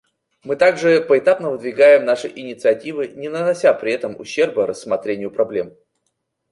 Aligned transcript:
Мы 0.43 0.55
также 0.55 0.99
поэтапно 1.07 1.51
выдвигаем 1.51 2.05
наши 2.05 2.27
инициативы, 2.27 3.09
не 3.09 3.29
нанося 3.29 3.71
при 3.75 3.93
этом 3.93 4.19
ущерба 4.19 4.65
рассмотрению 4.65 5.29
проблем. 5.29 5.75